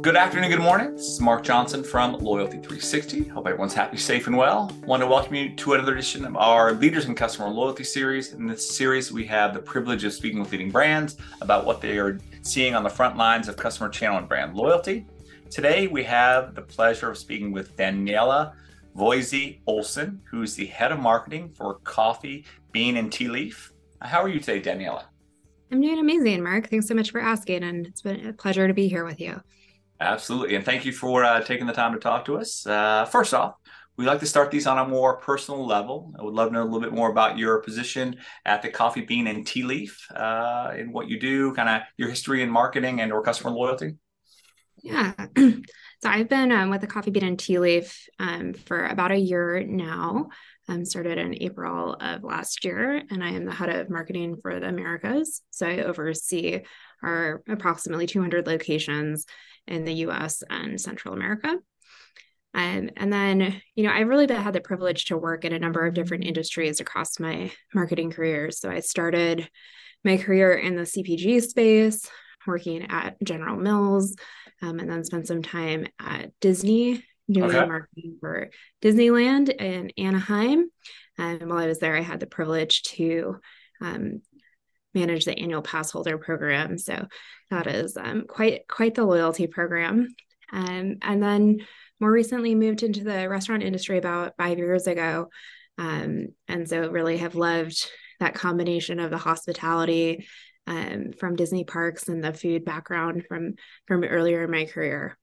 Good 0.00 0.16
afternoon, 0.16 0.50
good 0.50 0.60
morning. 0.60 0.94
This 0.94 1.08
is 1.08 1.20
Mark 1.20 1.42
Johnson 1.42 1.82
from 1.82 2.12
Loyalty 2.18 2.58
360. 2.58 3.24
Hope 3.24 3.48
everyone's 3.48 3.74
happy, 3.74 3.96
safe, 3.96 4.28
and 4.28 4.36
well. 4.36 4.70
Want 4.84 5.02
to 5.02 5.06
welcome 5.08 5.34
you 5.34 5.56
to 5.56 5.74
another 5.74 5.92
edition 5.92 6.24
of 6.24 6.36
our 6.36 6.72
Leaders 6.72 7.06
in 7.06 7.16
Customer 7.16 7.48
Loyalty 7.48 7.82
series. 7.82 8.32
In 8.32 8.46
this 8.46 8.70
series, 8.70 9.10
we 9.10 9.26
have 9.26 9.52
the 9.52 9.58
privilege 9.58 10.04
of 10.04 10.12
speaking 10.12 10.38
with 10.38 10.52
leading 10.52 10.70
brands 10.70 11.16
about 11.40 11.66
what 11.66 11.80
they 11.80 11.98
are 11.98 12.20
seeing 12.42 12.76
on 12.76 12.84
the 12.84 12.88
front 12.88 13.16
lines 13.16 13.48
of 13.48 13.56
customer 13.56 13.88
channel 13.88 14.18
and 14.18 14.28
brand 14.28 14.54
loyalty. 14.54 15.04
Today, 15.50 15.88
we 15.88 16.04
have 16.04 16.54
the 16.54 16.62
pleasure 16.62 17.10
of 17.10 17.18
speaking 17.18 17.50
with 17.50 17.76
Daniela 17.76 18.52
Voisey 18.96 19.58
Olson, 19.66 20.20
who's 20.30 20.54
the 20.54 20.66
head 20.66 20.92
of 20.92 21.00
marketing 21.00 21.48
for 21.48 21.80
Coffee, 21.80 22.44
Bean, 22.70 22.98
and 22.98 23.12
Tea 23.12 23.28
Leaf. 23.28 23.72
How 24.00 24.22
are 24.22 24.28
you 24.28 24.38
today, 24.38 24.60
Daniela? 24.60 25.04
I'm 25.72 25.80
doing 25.80 25.98
amazing, 25.98 26.42
Mark. 26.42 26.70
Thanks 26.70 26.86
so 26.86 26.94
much 26.94 27.10
for 27.10 27.20
asking, 27.20 27.64
and 27.64 27.86
it's 27.86 28.00
been 28.00 28.26
a 28.26 28.32
pleasure 28.32 28.66
to 28.68 28.74
be 28.74 28.88
here 28.88 29.04
with 29.04 29.20
you. 29.20 29.42
Absolutely. 30.00 30.54
And 30.54 30.64
thank 30.64 30.84
you 30.84 30.92
for 30.92 31.24
uh, 31.24 31.40
taking 31.40 31.66
the 31.66 31.72
time 31.72 31.92
to 31.92 31.98
talk 31.98 32.24
to 32.26 32.38
us. 32.38 32.66
Uh, 32.66 33.04
first 33.06 33.34
off, 33.34 33.54
we 33.96 34.06
like 34.06 34.20
to 34.20 34.26
start 34.26 34.52
these 34.52 34.68
on 34.68 34.78
a 34.78 34.88
more 34.88 35.16
personal 35.16 35.66
level. 35.66 36.14
I 36.16 36.22
would 36.22 36.34
love 36.34 36.48
to 36.48 36.54
know 36.54 36.62
a 36.62 36.64
little 36.64 36.80
bit 36.80 36.92
more 36.92 37.10
about 37.10 37.36
your 37.36 37.58
position 37.58 38.16
at 38.44 38.62
the 38.62 38.68
Coffee 38.68 39.00
Bean 39.00 39.26
and 39.26 39.44
Tea 39.44 39.64
Leaf 39.64 40.06
uh, 40.14 40.70
and 40.72 40.92
what 40.92 41.08
you 41.08 41.18
do, 41.18 41.52
kind 41.54 41.68
of 41.68 41.82
your 41.96 42.08
history 42.08 42.42
in 42.42 42.48
marketing 42.48 43.00
and 43.00 43.12
or 43.12 43.22
customer 43.22 43.50
loyalty. 43.50 43.96
Yeah. 44.84 45.14
so 45.36 45.58
I've 46.04 46.28
been 46.28 46.52
um, 46.52 46.70
with 46.70 46.80
the 46.80 46.86
Coffee 46.86 47.10
Bean 47.10 47.24
and 47.24 47.38
Tea 47.38 47.58
Leaf 47.58 48.08
um, 48.20 48.52
for 48.54 48.86
about 48.86 49.10
a 49.10 49.18
year 49.18 49.64
now. 49.66 50.28
Um, 50.70 50.84
started 50.84 51.16
in 51.16 51.42
April 51.42 51.94
of 51.94 52.22
last 52.22 52.62
year, 52.62 53.02
and 53.10 53.24
I 53.24 53.30
am 53.30 53.46
the 53.46 53.54
head 53.54 53.70
of 53.70 53.88
marketing 53.88 54.36
for 54.42 54.60
the 54.60 54.68
Americas. 54.68 55.40
So 55.50 55.66
I 55.66 55.78
oversee 55.78 56.60
our 57.02 57.42
approximately 57.48 58.06
200 58.06 58.46
locations 58.46 59.26
in 59.66 59.84
the 59.84 59.94
US 59.94 60.42
and 60.48 60.80
Central 60.80 61.14
America. 61.14 61.56
Um, 62.54 62.90
and 62.96 63.12
then, 63.12 63.60
you 63.74 63.84
know, 63.84 63.92
I've 63.92 64.08
really 64.08 64.26
been, 64.26 64.40
had 64.40 64.54
the 64.54 64.60
privilege 64.60 65.06
to 65.06 65.16
work 65.16 65.44
in 65.44 65.52
a 65.52 65.58
number 65.58 65.86
of 65.86 65.94
different 65.94 66.24
industries 66.24 66.80
across 66.80 67.20
my 67.20 67.52
marketing 67.74 68.10
career. 68.10 68.50
So 68.50 68.70
I 68.70 68.80
started 68.80 69.48
my 70.04 70.16
career 70.16 70.54
in 70.54 70.74
the 70.74 70.82
CPG 70.82 71.42
space, 71.42 72.08
working 72.46 72.86
at 72.90 73.16
General 73.22 73.56
Mills, 73.56 74.16
um, 74.62 74.78
and 74.78 74.90
then 74.90 75.04
spent 75.04 75.26
some 75.26 75.42
time 75.42 75.86
at 76.00 76.32
Disney 76.40 77.04
doing 77.30 77.50
okay. 77.50 77.66
marketing 77.66 78.16
for 78.20 78.50
Disneyland 78.82 79.54
in 79.54 79.92
Anaheim. 79.98 80.70
And 81.18 81.48
while 81.48 81.58
I 81.58 81.66
was 81.66 81.78
there, 81.78 81.96
I 81.96 82.00
had 82.00 82.20
the 82.20 82.26
privilege 82.26 82.82
to 82.84 83.36
um, 83.80 84.22
manage 84.94 85.24
the 85.24 85.38
annual 85.38 85.62
pass 85.62 85.90
holder 85.90 86.18
program. 86.18 86.78
So 86.78 87.06
that 87.50 87.66
is 87.66 87.96
um, 87.96 88.24
quite 88.28 88.66
quite 88.68 88.94
the 88.94 89.04
loyalty 89.04 89.46
program. 89.46 90.14
Um, 90.52 90.96
and 91.02 91.22
then 91.22 91.58
more 92.00 92.10
recently 92.10 92.54
moved 92.54 92.82
into 92.82 93.04
the 93.04 93.28
restaurant 93.28 93.62
industry 93.62 93.98
about 93.98 94.34
five 94.38 94.58
years 94.58 94.86
ago. 94.86 95.28
Um, 95.76 96.28
and 96.48 96.68
so 96.68 96.88
really 96.88 97.18
have 97.18 97.34
loved 97.34 97.88
that 98.20 98.34
combination 98.34 98.98
of 98.98 99.10
the 99.10 99.18
hospitality 99.18 100.26
um, 100.66 101.12
from 101.18 101.36
Disney 101.36 101.64
parks 101.64 102.08
and 102.08 102.22
the 102.22 102.32
food 102.32 102.64
background 102.64 103.24
from 103.28 103.54
from 103.86 104.04
earlier 104.04 104.44
in 104.44 104.50
my 104.50 104.64
career. 104.64 105.16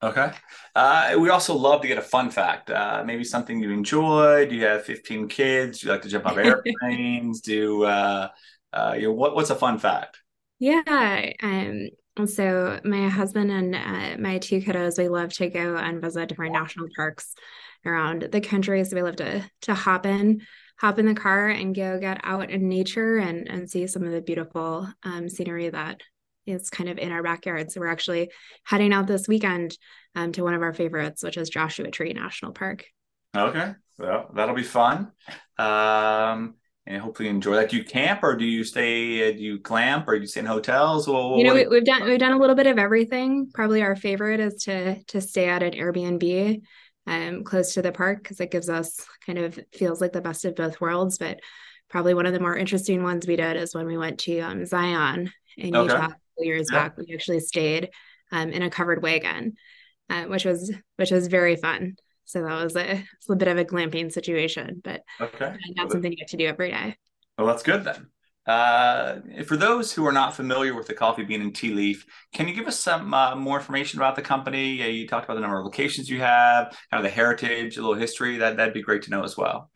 Okay. 0.00 0.30
Uh, 0.76 1.16
we 1.18 1.28
also 1.28 1.54
love 1.56 1.82
to 1.82 1.88
get 1.88 1.98
a 1.98 2.02
fun 2.02 2.30
fact. 2.30 2.70
Uh, 2.70 3.02
maybe 3.04 3.24
something 3.24 3.60
you 3.60 3.72
enjoy. 3.72 4.46
Do 4.46 4.54
you 4.54 4.64
have 4.64 4.84
15 4.84 5.26
kids? 5.26 5.80
Do 5.80 5.86
you 5.86 5.92
like 5.92 6.02
to 6.02 6.08
jump 6.08 6.26
off 6.26 6.36
airplanes? 6.36 7.40
Do 7.40 7.82
uh, 7.82 8.28
uh, 8.72 8.94
you 8.96 9.08
know, 9.08 9.12
what, 9.12 9.34
what's 9.34 9.50
a 9.50 9.54
fun 9.54 9.78
fact? 9.78 10.18
Yeah. 10.58 11.32
Um, 11.42 11.88
so 12.26 12.80
my 12.84 13.08
husband 13.08 13.50
and 13.50 13.74
uh, 13.74 14.20
my 14.20 14.38
two 14.38 14.60
kiddos, 14.60 14.98
we 14.98 15.08
love 15.08 15.32
to 15.34 15.48
go 15.48 15.76
and 15.76 16.02
visit 16.02 16.28
different 16.28 16.52
national 16.52 16.88
parks 16.96 17.34
around 17.86 18.28
the 18.32 18.40
country. 18.40 18.82
So 18.84 18.96
we 18.96 19.02
love 19.02 19.16
to 19.16 19.48
to 19.62 19.74
hop 19.74 20.04
in, 20.04 20.42
hop 20.80 20.98
in 20.98 21.06
the 21.06 21.14
car 21.14 21.48
and 21.48 21.74
go 21.74 21.98
get 22.00 22.20
out 22.24 22.50
in 22.50 22.68
nature 22.68 23.18
and 23.18 23.48
and 23.48 23.70
see 23.70 23.86
some 23.86 24.02
of 24.02 24.10
the 24.10 24.20
beautiful 24.20 24.88
um, 25.04 25.28
scenery 25.28 25.68
that 25.68 26.00
is 26.44 26.70
kind 26.70 26.88
of 26.88 26.98
in 26.98 27.12
our 27.12 27.22
backyard. 27.22 27.70
So 27.70 27.80
we're 27.80 27.88
actually 27.88 28.30
heading 28.64 28.92
out 28.92 29.06
this 29.06 29.28
weekend 29.28 29.76
um, 30.14 30.32
to 30.32 30.42
one 30.42 30.54
of 30.54 30.62
our 30.62 30.74
favorites, 30.74 31.22
which 31.22 31.36
is 31.36 31.50
Joshua 31.50 31.90
Tree 31.90 32.14
National 32.14 32.52
Park. 32.52 32.84
Okay, 33.36 33.74
well 33.98 34.30
that'll 34.34 34.56
be 34.56 34.62
fun. 34.62 35.12
Um, 35.56 36.54
and 36.88 37.02
hopefully 37.02 37.28
enjoy 37.28 37.54
that. 37.56 37.68
Do 37.68 37.76
you 37.76 37.84
camp 37.84 38.20
or 38.22 38.34
do 38.34 38.46
you 38.46 38.64
stay? 38.64 39.32
Do 39.32 39.42
you 39.42 39.60
clamp 39.60 40.08
or 40.08 40.14
do 40.14 40.22
you 40.22 40.26
stay 40.26 40.40
in 40.40 40.46
hotels? 40.46 41.06
Well, 41.06 41.36
you 41.36 41.44
know, 41.44 41.54
we, 41.54 41.60
have 41.60 41.84
done 41.84 42.04
we've 42.04 42.18
done 42.18 42.32
a 42.32 42.38
little 42.38 42.56
bit 42.56 42.66
of 42.66 42.78
everything. 42.78 43.50
Probably 43.52 43.82
our 43.82 43.94
favorite 43.94 44.40
is 44.40 44.64
to 44.64 45.02
to 45.04 45.20
stay 45.20 45.48
at 45.48 45.62
an 45.62 45.72
Airbnb, 45.72 46.62
um, 47.06 47.44
close 47.44 47.74
to 47.74 47.82
the 47.82 47.92
park 47.92 48.22
because 48.22 48.40
it 48.40 48.50
gives 48.50 48.70
us 48.70 49.04
kind 49.26 49.38
of 49.38 49.60
feels 49.74 50.00
like 50.00 50.12
the 50.12 50.22
best 50.22 50.46
of 50.46 50.56
both 50.56 50.80
worlds. 50.80 51.18
But 51.18 51.40
probably 51.90 52.14
one 52.14 52.26
of 52.26 52.32
the 52.32 52.40
more 52.40 52.56
interesting 52.56 53.02
ones 53.02 53.26
we 53.26 53.36
did 53.36 53.58
is 53.58 53.74
when 53.74 53.86
we 53.86 53.98
went 53.98 54.20
to 54.20 54.40
um, 54.40 54.64
Zion 54.64 55.30
in 55.58 55.76
okay. 55.76 55.92
Utah 55.92 56.14
years 56.38 56.68
yeah. 56.72 56.88
back. 56.88 56.96
We 56.96 57.12
actually 57.12 57.40
stayed 57.40 57.90
um, 58.32 58.50
in 58.50 58.62
a 58.62 58.70
covered 58.70 59.02
wagon, 59.02 59.56
uh, 60.08 60.24
which 60.24 60.46
was 60.46 60.72
which 60.96 61.10
was 61.10 61.26
very 61.26 61.56
fun. 61.56 61.96
So 62.28 62.42
that 62.42 62.62
was 62.62 62.76
a, 62.76 63.02
a 63.30 63.36
bit 63.36 63.48
of 63.48 63.56
a 63.56 63.64
glamping 63.64 64.12
situation, 64.12 64.82
but 64.84 65.02
okay. 65.18 65.56
not 65.76 65.90
something 65.90 66.12
you 66.12 66.18
get 66.18 66.28
to 66.28 66.36
do 66.36 66.46
every 66.46 66.70
day. 66.70 66.94
Well, 67.38 67.46
that's 67.46 67.62
good 67.62 67.84
then. 67.84 68.08
Uh, 68.46 69.20
for 69.46 69.56
those 69.56 69.92
who 69.92 70.06
are 70.06 70.12
not 70.12 70.36
familiar 70.36 70.74
with 70.74 70.86
the 70.86 70.92
coffee 70.92 71.24
bean 71.24 71.40
and 71.40 71.56
tea 71.56 71.70
leaf, 71.70 72.04
can 72.34 72.46
you 72.46 72.52
give 72.52 72.66
us 72.66 72.78
some 72.78 73.14
uh, 73.14 73.34
more 73.34 73.56
information 73.56 73.98
about 73.98 74.14
the 74.14 74.20
company? 74.20 74.82
Uh, 74.82 74.86
you 74.86 75.08
talked 75.08 75.24
about 75.24 75.36
the 75.36 75.40
number 75.40 75.58
of 75.58 75.64
locations 75.64 76.10
you 76.10 76.20
have, 76.20 76.76
kind 76.90 77.02
of 77.02 77.02
the 77.02 77.08
heritage, 77.08 77.78
a 77.78 77.80
little 77.80 77.96
history. 77.96 78.36
That 78.36 78.58
that'd 78.58 78.74
be 78.74 78.82
great 78.82 79.02
to 79.04 79.10
know 79.10 79.22
as 79.22 79.38
well. 79.38 79.70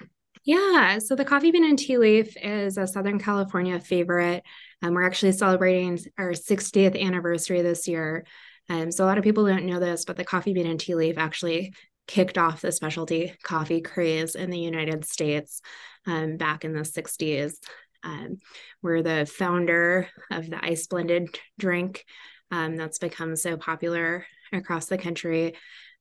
Yeah, 0.45 0.99
so 0.99 1.15
the 1.15 1.25
coffee 1.25 1.53
bean 1.53 1.65
and 1.65 1.79
tea 1.79 1.97
leaf 1.97 2.37
is 2.37 2.77
a 2.77 2.87
Southern 2.87 3.19
California 3.19 3.81
favorite. 3.81 4.43
Um, 4.83 4.93
we're 4.93 5.07
actually 5.07 5.33
celebrating 5.33 5.99
our 6.19 6.33
60th 6.33 7.01
anniversary 7.01 7.63
this 7.63 7.89
year. 7.89 8.27
Um, 8.69 8.91
so 8.91 9.05
a 9.05 9.07
lot 9.07 9.19
of 9.19 9.25
people 9.25 9.47
don't 9.47 9.67
know 9.67 9.81
this, 9.81 10.05
but 10.05 10.17
the 10.17 10.25
coffee 10.25 10.53
bean 10.53 10.67
and 10.67 10.79
tea 10.79 10.95
leaf 10.95 11.17
actually 11.19 11.75
kicked 12.07 12.39
off 12.39 12.61
the 12.61 12.73
specialty 12.73 13.35
coffee 13.43 13.81
craze 13.81 14.35
in 14.35 14.51
the 14.51 14.59
United 14.59 15.05
States 15.05 15.61
um, 16.07 16.37
back 16.37 16.65
in 16.65 16.73
the 16.73 16.81
60s. 16.81 17.55
Um, 18.03 18.39
we're 18.83 19.03
the 19.03 19.27
founder 19.27 20.09
of 20.31 20.51
the 20.51 20.63
ice 20.65 20.87
blended 20.87 21.29
drink 21.59 22.05
um, 22.51 22.77
that's 22.77 22.99
become 22.99 23.37
so 23.37 23.57
popular 23.57 24.27
across 24.53 24.87
the 24.87 24.99
country. 24.99 25.55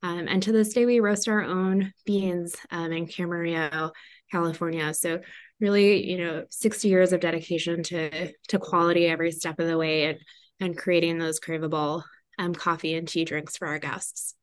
Um, 0.04 0.28
and 0.28 0.42
to 0.44 0.52
this 0.52 0.74
day, 0.74 0.86
we 0.86 1.00
roast 1.00 1.28
our 1.28 1.44
own 1.44 1.94
beans 2.06 2.56
um, 2.72 2.92
in 2.92 3.06
Camarillo, 3.06 3.92
California. 4.32 4.94
So 4.94 5.22
really, 5.60 6.10
you 6.10 6.18
know, 6.18 6.46
60 6.50 6.88
years 6.88 7.14
of 7.14 7.20
dedication 7.20 7.84
to 7.84 8.34
to 8.50 8.60
quality 8.60 9.06
every 9.06 9.32
step 9.32 9.60
of 9.60 9.68
the 9.68 9.78
way 9.78 10.06
and 10.06 10.20
and 10.60 10.78
creating 10.78 11.18
those 11.18 11.40
craveable 11.40 12.04
um, 12.40 12.54
coffee 12.54 12.96
and 12.96 13.08
tea 13.08 13.26
drinks 13.26 13.58
for 13.58 13.68
our 13.68 13.80
guests. 13.80 14.36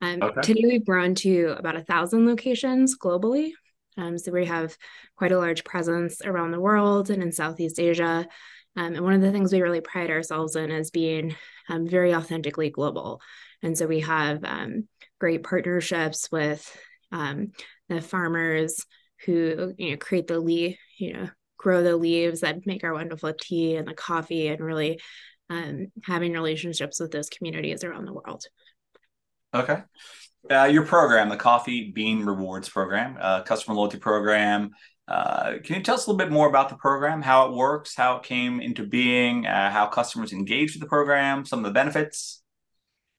Um, 0.00 0.22
okay. 0.22 0.40
Today, 0.42 0.62
we've 0.64 0.86
grown 0.86 1.14
to 1.16 1.54
about 1.58 1.76
a 1.76 1.82
thousand 1.82 2.26
locations 2.26 2.96
globally. 2.96 3.50
Um, 3.96 4.16
so 4.16 4.30
we 4.30 4.46
have 4.46 4.76
quite 5.16 5.32
a 5.32 5.38
large 5.38 5.64
presence 5.64 6.22
around 6.24 6.52
the 6.52 6.60
world 6.60 7.10
and 7.10 7.22
in 7.22 7.32
Southeast 7.32 7.80
Asia. 7.80 8.26
Um, 8.76 8.94
and 8.94 9.00
one 9.00 9.14
of 9.14 9.22
the 9.22 9.32
things 9.32 9.52
we 9.52 9.60
really 9.60 9.80
pride 9.80 10.10
ourselves 10.10 10.54
in 10.54 10.70
is 10.70 10.92
being 10.92 11.34
um, 11.68 11.88
very 11.88 12.14
authentically 12.14 12.70
global. 12.70 13.20
And 13.62 13.76
so 13.76 13.86
we 13.88 14.00
have 14.00 14.44
um, 14.44 14.86
great 15.18 15.42
partnerships 15.42 16.30
with 16.30 16.76
um, 17.10 17.52
the 17.88 18.00
farmers 18.00 18.84
who 19.24 19.74
you 19.76 19.90
know 19.90 19.96
create 19.96 20.28
the 20.28 20.38
leaf, 20.38 20.78
you 20.96 21.12
know, 21.12 21.28
grow 21.56 21.82
the 21.82 21.96
leaves 21.96 22.42
that 22.42 22.66
make 22.66 22.84
our 22.84 22.94
wonderful 22.94 23.32
tea 23.32 23.74
and 23.74 23.88
the 23.88 23.94
coffee, 23.94 24.46
and 24.46 24.60
really 24.60 25.00
having 26.04 26.32
relationships 26.32 27.00
with 27.00 27.10
those 27.10 27.30
communities 27.30 27.82
around 27.82 28.04
the 28.04 28.12
world. 28.12 28.44
Okay. 29.54 29.82
Uh, 30.50 30.64
your 30.64 30.84
program, 30.84 31.28
the 31.28 31.36
Coffee 31.36 31.90
Bean 31.90 32.24
Rewards 32.24 32.68
Program, 32.68 33.16
uh, 33.20 33.42
customer 33.42 33.76
loyalty 33.76 33.98
program. 33.98 34.70
Uh, 35.06 35.54
can 35.64 35.76
you 35.76 35.82
tell 35.82 35.94
us 35.94 36.06
a 36.06 36.10
little 36.10 36.18
bit 36.18 36.30
more 36.30 36.48
about 36.48 36.68
the 36.68 36.76
program, 36.76 37.22
how 37.22 37.48
it 37.48 37.54
works, 37.54 37.94
how 37.96 38.16
it 38.16 38.22
came 38.22 38.60
into 38.60 38.86
being, 38.86 39.46
uh, 39.46 39.70
how 39.70 39.86
customers 39.86 40.32
engage 40.32 40.74
with 40.74 40.80
the 40.80 40.88
program, 40.88 41.44
some 41.44 41.60
of 41.60 41.64
the 41.64 41.70
benefits? 41.70 42.42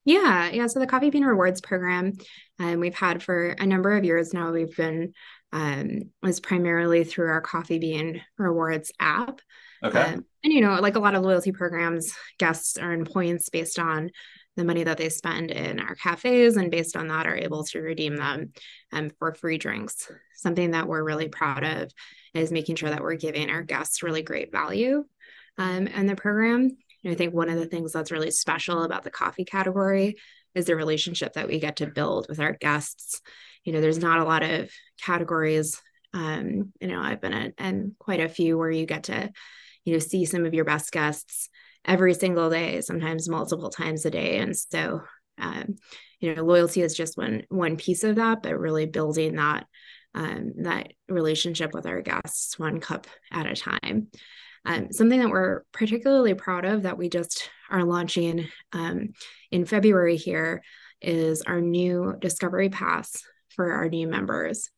Yeah, 0.06 0.50
yeah. 0.50 0.68
So 0.68 0.80
the 0.80 0.88
Coffee 0.88 1.10
Bean 1.10 1.26
Rewards 1.26 1.62
Program, 1.62 2.14
um, 2.60 2.80
we've 2.80 2.96
had 2.96 3.22
for 3.22 3.50
a 3.50 3.66
number 3.66 3.96
of 3.96 4.06
years 4.06 4.34
now. 4.34 4.52
We've 4.52 4.76
been 4.76 5.14
um, 5.52 6.12
was 6.22 6.40
primarily 6.40 7.04
through 7.04 7.30
our 7.30 7.42
Coffee 7.42 7.80
Bean 7.80 8.22
Rewards 8.38 8.92
app. 9.00 9.42
Okay. 9.84 10.00
Um, 10.00 10.26
and 10.44 10.54
you 10.54 10.62
know, 10.62 10.76
like 10.80 10.96
a 10.96 11.00
lot 11.00 11.16
of 11.16 11.24
loyalty 11.24 11.52
programs, 11.52 12.14
guests 12.38 12.78
earn 12.80 13.06
points 13.06 13.50
based 13.50 13.80
on 13.80 14.12
the 14.60 14.66
money 14.66 14.84
that 14.84 14.98
they 14.98 15.10
spend 15.10 15.52
in 15.52 15.80
our 15.80 15.96
cafes 15.96 16.58
and 16.58 16.70
based 16.70 16.96
on 16.96 17.08
that 17.08 17.26
are 17.26 17.38
able 17.38 17.64
to 17.64 17.80
redeem 17.80 18.16
them 18.16 18.52
um, 18.92 19.10
for 19.18 19.34
free 19.34 19.58
drinks 19.58 20.12
something 20.36 20.72
that 20.72 20.88
we're 20.88 21.04
really 21.04 21.28
proud 21.28 21.64
of 21.64 21.92
is 22.34 22.52
making 22.52 22.76
sure 22.76 22.90
that 22.90 23.02
we're 23.02 23.16
giving 23.16 23.50
our 23.50 23.64
guests 23.64 24.04
really 24.04 24.22
great 24.22 24.52
value 24.52 25.04
um, 25.58 25.88
in 25.88 26.06
the 26.06 26.16
program 26.16 26.78
know, 27.04 27.12
I 27.12 27.16
think 27.16 27.34
one 27.34 27.50
of 27.50 27.58
the 27.58 27.66
things 27.66 27.94
that's 27.94 28.12
really 28.12 28.32
special 28.32 28.84
about 28.84 29.04
the 29.04 29.12
coffee 29.12 29.46
category 29.46 30.16
is 30.56 30.66
the 30.66 30.76
relationship 30.76 31.34
that 31.34 31.48
we 31.48 31.60
get 31.60 31.78
to 31.78 31.88
build 31.88 32.28
with 32.28 32.40
our 32.40 32.54
guests. 32.54 33.22
You 33.64 33.74
know, 33.74 33.82
there's 33.82 34.00
not 34.00 34.20
a 34.20 34.26
lot 34.26 34.44
of 34.44 34.72
categories. 35.02 35.82
Um, 36.14 36.74
you 36.82 36.88
know, 36.88 37.00
I've 37.00 37.22
been 37.22 37.34
in 37.34 37.54
and 37.58 37.92
quite 38.00 38.20
a 38.20 38.30
few 38.30 38.58
where 38.58 38.72
you 38.72 38.86
get 38.86 39.04
to, 39.04 39.32
you 39.86 39.94
know, 39.94 40.00
see 40.00 40.26
some 40.26 40.46
of 40.46 40.54
your 40.54 40.66
best 40.66 40.92
guests 40.92 41.50
every 41.90 42.14
single 42.14 42.50
day, 42.50 42.80
sometimes 42.80 43.28
multiple 43.28 43.70
times 43.70 44.06
a 44.06 44.12
day. 44.12 44.38
And 44.38 44.56
so 44.56 45.02
um, 45.40 45.76
you 46.20 46.36
know, 46.36 46.44
loyalty 46.44 46.82
is 46.82 46.96
just 46.96 47.18
one 47.18 47.44
one 47.50 47.78
piece 47.78 48.04
of 48.04 48.18
that, 48.18 48.44
but 48.44 48.60
really 48.60 48.86
building 48.86 49.36
that 49.36 49.66
um, 50.14 50.54
that 50.64 50.94
relationship 51.08 51.74
with 51.74 51.86
our 51.86 52.02
guests 52.02 52.60
one 52.60 52.80
cup 52.80 53.08
at 53.32 53.48
a 53.48 53.56
time. 53.56 54.08
Um, 54.66 54.92
something 54.92 55.20
that 55.20 55.30
we're 55.30 55.64
particularly 55.72 56.34
proud 56.34 56.66
of 56.66 56.84
that 56.84 56.98
we 56.98 57.10
just 57.10 57.50
are 57.70 57.86
launching 57.86 58.50
um, 58.74 59.10
in 59.52 59.66
February 59.66 60.18
here 60.18 60.62
is 61.02 61.42
our 61.44 61.62
new 61.62 62.16
Discovery 62.20 62.70
Pass 62.70 63.24
for 63.56 63.72
our 63.72 63.88
new 63.88 64.08
members. 64.08 64.70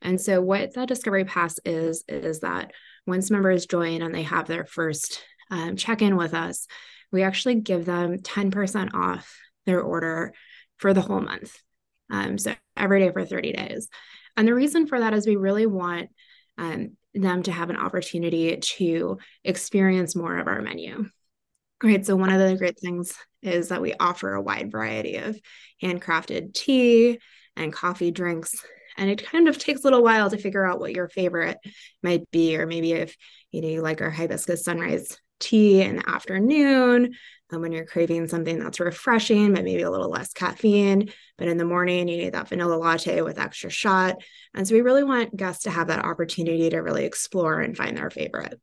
And 0.00 0.18
so, 0.18 0.40
what 0.40 0.74
that 0.74 0.88
Discovery 0.88 1.24
Pass 1.24 1.58
is, 1.64 2.04
is 2.08 2.40
that 2.40 2.72
once 3.06 3.30
members 3.30 3.66
join 3.66 4.00
and 4.02 4.14
they 4.14 4.22
have 4.22 4.46
their 4.46 4.64
first 4.64 5.22
um, 5.50 5.76
check 5.76 6.02
in 6.02 6.16
with 6.16 6.34
us, 6.34 6.66
we 7.12 7.22
actually 7.22 7.56
give 7.56 7.84
them 7.84 8.18
10% 8.18 8.94
off 8.94 9.38
their 9.64 9.80
order 9.80 10.32
for 10.76 10.92
the 10.92 11.00
whole 11.00 11.20
month. 11.20 11.56
Um, 12.10 12.38
so 12.38 12.54
every 12.76 13.00
day 13.00 13.10
for 13.10 13.24
30 13.24 13.52
days. 13.52 13.88
And 14.36 14.46
the 14.46 14.54
reason 14.54 14.86
for 14.86 15.00
that 15.00 15.14
is 15.14 15.26
we 15.26 15.36
really 15.36 15.66
want 15.66 16.10
um, 16.58 16.96
them 17.14 17.42
to 17.44 17.52
have 17.52 17.70
an 17.70 17.76
opportunity 17.76 18.56
to 18.56 19.18
experience 19.44 20.14
more 20.14 20.36
of 20.36 20.46
our 20.46 20.60
menu. 20.60 21.08
Right. 21.82 22.04
So, 22.06 22.16
one 22.16 22.30
of 22.30 22.40
the 22.40 22.56
great 22.56 22.78
things 22.80 23.14
is 23.42 23.68
that 23.68 23.82
we 23.82 23.92
offer 24.00 24.32
a 24.32 24.40
wide 24.40 24.72
variety 24.72 25.16
of 25.16 25.38
handcrafted 25.82 26.54
tea 26.54 27.18
and 27.54 27.72
coffee 27.72 28.10
drinks. 28.10 28.64
And 28.96 29.10
it 29.10 29.26
kind 29.26 29.46
of 29.46 29.58
takes 29.58 29.80
a 29.80 29.84
little 29.84 30.02
while 30.02 30.30
to 30.30 30.38
figure 30.38 30.64
out 30.64 30.80
what 30.80 30.94
your 30.94 31.08
favorite 31.08 31.58
might 32.02 32.30
be, 32.30 32.56
or 32.56 32.66
maybe 32.66 32.92
if 32.92 33.14
you 33.50 33.60
know 33.60 33.68
you 33.68 33.82
like 33.82 34.00
our 34.00 34.10
hibiscus 34.10 34.64
sunrise 34.64 35.18
tea 35.38 35.82
in 35.82 35.96
the 35.96 36.08
afternoon 36.08 37.14
when 37.50 37.72
you're 37.72 37.86
craving 37.86 38.26
something 38.26 38.58
that's 38.58 38.80
refreshing, 38.80 39.54
but 39.54 39.64
maybe 39.64 39.82
a 39.82 39.90
little 39.90 40.10
less 40.10 40.32
caffeine. 40.32 41.12
But 41.38 41.48
in 41.48 41.58
the 41.58 41.64
morning, 41.64 42.08
you 42.08 42.16
need 42.16 42.34
that 42.34 42.48
vanilla 42.48 42.74
latte 42.74 43.22
with 43.22 43.38
extra 43.38 43.70
shot. 43.70 44.16
And 44.54 44.66
so 44.66 44.74
we 44.74 44.80
really 44.80 45.04
want 45.04 45.36
guests 45.36 45.64
to 45.64 45.70
have 45.70 45.88
that 45.88 46.04
opportunity 46.04 46.70
to 46.70 46.78
really 46.78 47.04
explore 47.04 47.60
and 47.60 47.76
find 47.76 47.96
their 47.96 48.10
favorite. 48.10 48.60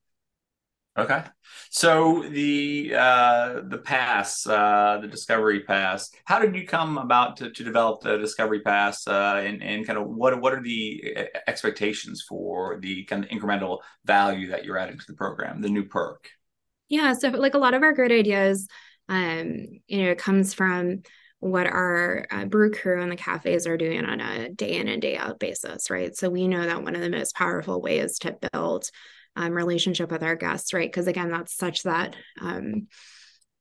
Okay, 0.95 1.23
so 1.71 2.21
the 2.29 2.93
uh, 2.95 3.61
the 3.67 3.79
pass, 3.79 4.45
uh, 4.45 4.99
the 5.01 5.07
Discovery 5.07 5.61
Pass. 5.61 6.11
How 6.25 6.37
did 6.37 6.55
you 6.55 6.67
come 6.67 6.99
about 6.99 7.37
to, 7.37 7.49
to 7.49 7.63
develop 7.63 8.01
the 8.01 8.19
Discovery 8.19 8.59
Pass, 8.59 9.07
uh, 9.07 9.41
and 9.43 9.63
and 9.63 9.87
kind 9.87 9.97
of 9.97 10.07
what 10.07 10.39
what 10.39 10.53
are 10.53 10.61
the 10.61 11.15
uh, 11.17 11.39
expectations 11.47 12.23
for 12.29 12.79
the 12.79 13.05
kind 13.05 13.23
of 13.23 13.31
incremental 13.31 13.79
value 14.05 14.49
that 14.49 14.65
you're 14.65 14.77
adding 14.77 14.99
to 14.99 15.05
the 15.07 15.15
program, 15.15 15.61
the 15.61 15.69
new 15.69 15.85
perk? 15.85 16.29
Yeah, 16.93 17.13
so 17.13 17.29
like 17.29 17.55
a 17.55 17.57
lot 17.57 17.73
of 17.73 17.81
our 17.81 17.91
great 17.91 18.11
ideas, 18.11 18.67
um, 19.09 19.65
you 19.87 20.03
know, 20.03 20.11
it 20.11 20.19
comes 20.19 20.53
from 20.53 21.01
what 21.39 21.65
our 21.65 22.27
uh, 22.29 22.45
brew 22.45 22.69
crew 22.71 23.01
and 23.01 23.11
the 23.11 23.15
cafes 23.15 23.65
are 23.65 23.77
doing 23.77 24.05
on 24.05 24.21
a 24.21 24.49
day 24.49 24.75
in 24.75 24.87
and 24.87 25.01
day 25.01 25.17
out 25.17 25.39
basis, 25.39 25.89
right? 25.89 26.15
So 26.15 26.29
we 26.29 26.47
know 26.47 26.63
that 26.63 26.83
one 26.83 26.93
of 26.95 27.01
the 27.01 27.09
most 27.09 27.33
powerful 27.35 27.81
ways 27.81 28.19
to 28.19 28.37
build 28.51 28.91
um, 29.35 29.53
relationship 29.53 30.11
with 30.11 30.21
our 30.21 30.35
guests, 30.35 30.71
right? 30.71 30.87
Because 30.87 31.07
again, 31.07 31.31
that's 31.31 31.57
such 31.57 31.81
that 31.81 32.15
um, 32.39 32.89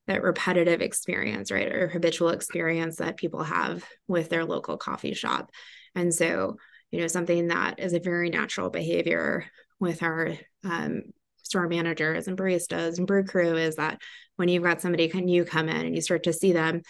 that 0.09 0.23
repetitive 0.23 0.83
experience, 0.83 1.51
right, 1.51 1.73
or 1.73 1.89
habitual 1.89 2.29
experience 2.29 2.97
that 2.97 3.17
people 3.17 3.45
have 3.45 3.83
with 4.09 4.29
their 4.29 4.45
local 4.45 4.77
coffee 4.77 5.15
shop, 5.15 5.51
and 5.95 6.13
so 6.13 6.59
you 6.91 7.01
know 7.01 7.07
something 7.07 7.49
that 7.49 7.81
is 7.81 7.95
a 7.95 7.99
very 7.99 8.29
natural 8.29 8.69
behavior 8.69 9.47
with 9.81 10.03
our 10.03 10.35
um, 10.65 11.05
store 11.53 11.69
managers 11.69 12.29
and 12.29 12.39
baristas 12.39 12.97
and 12.97 13.07
brew 13.07 13.25
crew 13.25 13.57
is 13.57 13.77
that 13.77 14.01
when 14.37 14.49
you've 14.49 14.63
got 14.63 14.81
somebody 14.81 15.07
can 15.09 15.29
you 15.29 15.45
come 15.45 15.69
in 15.69 15.85
and 15.85 15.95
you 15.95 16.01
start 16.01 16.23
to 16.23 16.33
see 16.33 16.53
them 16.53 16.81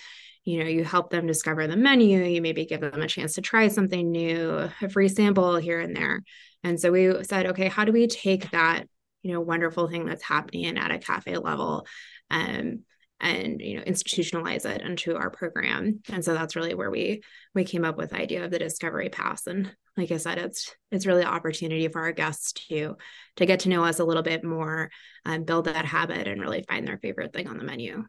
you 0.45 0.59
know 0.59 0.69
you 0.71 0.85
help 0.85 1.11
them 1.11 1.27
discover 1.27 1.67
the 1.67 1.77
menu 1.77 2.21
you 2.21 2.41
maybe 2.41 2.65
give 2.65 2.81
them 2.81 3.03
a 3.03 3.09
chance 3.09 3.35
to 3.35 3.41
try 3.41 3.67
something 3.67 4.13
new 4.13 4.69
a 4.81 4.89
free 4.89 5.09
sample 5.09 5.57
here 5.57 5.81
and 5.81 5.97
there. 5.97 6.23
And 6.63 6.79
so 6.79 6.93
we 6.93 7.25
said 7.25 7.47
okay 7.47 7.67
how 7.67 7.85
do 7.85 7.91
we 7.91 8.07
take 8.07 8.53
that 8.53 8.87
you 9.25 9.33
know 9.33 9.41
wonderful 9.41 9.89
thing 9.89 10.07
that's 10.07 10.23
happening 10.23 10.79
at 10.79 10.93
a 10.93 10.99
cafe 10.99 11.37
level 11.37 11.87
um, 12.31 12.85
and 13.23 13.61
you 13.61 13.77
know 13.77 13.85
institutionalize 13.85 14.67
it 14.67 14.83
into 14.83 15.17
our 15.17 15.31
program. 15.31 16.01
And 16.13 16.25
so 16.25 16.35
that's 16.35 16.57
really 16.57 16.75
where 16.75 16.91
we 16.91 17.23
we 17.55 17.65
came 17.65 17.85
up 17.85 17.97
with 17.97 18.11
the 18.11 18.21
idea 18.21 18.45
of 18.45 18.51
the 18.51 18.59
discovery 18.59 19.09
pass. 19.09 19.47
And 19.47 19.75
like 19.97 20.11
i 20.11 20.17
said 20.17 20.39
it's 20.39 20.75
it's 20.91 21.07
really 21.07 21.23
an 21.23 21.29
opportunity 21.29 21.87
for 21.89 22.01
our 22.01 22.13
guests 22.13 22.53
to 22.53 22.97
to 23.37 23.47
get 23.47 23.61
to 23.61 23.69
know 23.69 23.85
us 23.85 24.01
a 24.01 24.05
little 24.05 24.23
bit 24.23 24.43
more 24.43 24.91
and 25.25 25.47
build 25.47 25.67
that 25.67 25.85
habit 25.85 26.27
and 26.27 26.41
really 26.41 26.65
find 26.69 26.87
their 26.87 26.99
favorite 26.99 27.33
thing 27.33 27.47
on 27.47 27.59
the 27.59 27.65
menu. 27.65 28.05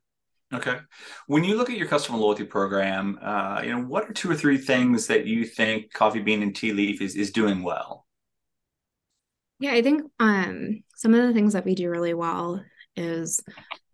Okay. 0.53 0.77
When 1.25 1.43
you 1.43 1.57
look 1.57 1.69
at 1.69 1.77
your 1.77 1.87
customer 1.87 2.17
loyalty 2.17 2.43
program 2.43 3.19
uh, 3.21 3.61
you 3.63 3.71
know 3.71 3.83
what 3.83 4.09
are 4.09 4.13
two 4.13 4.31
or 4.31 4.35
three 4.35 4.57
things 4.57 5.07
that 5.07 5.27
you 5.27 5.45
think 5.45 5.93
coffee 5.93 6.21
bean 6.21 6.41
and 6.41 6.55
tea 6.55 6.73
leaf 6.73 7.01
is, 7.01 7.15
is 7.15 7.31
doing 7.31 7.61
well? 7.61 8.07
Yeah 9.59 9.73
i 9.73 9.81
think 9.83 10.01
um, 10.19 10.83
some 10.95 11.13
of 11.13 11.27
the 11.27 11.33
things 11.33 11.53
that 11.53 11.65
we 11.65 11.75
do 11.75 11.89
really 11.89 12.15
well 12.15 12.63
is 12.95 13.39